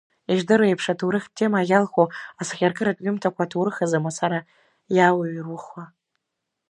[0.33, 2.05] Ишдыру еиԥш, аҭоурыхтә тема иалху
[2.41, 4.39] асахьаркыратә ҩымҭақәа, аҭоурых азы мацара
[4.95, 5.83] иаурҩыхуа.